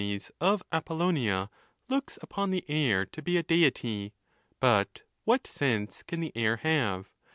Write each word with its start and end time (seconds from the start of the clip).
221 0.01 0.33
Diogenes 0.33 0.37
of 0.41 0.63
Apollonia 0.71 1.49
looks 1.87 2.17
upon 2.23 2.49
the 2.49 2.65
air 2.67 3.05
to 3.05 3.21
be 3.21 3.37
a 3.37 3.43
Deity. 3.43 4.13
But 4.59 5.03
what 5.25 5.45
sense 5.45 6.01
can 6.01 6.21
the 6.21 6.31
aiv 6.35 6.61
have? 6.61 7.11